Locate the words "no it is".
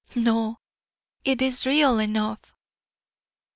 0.15-1.67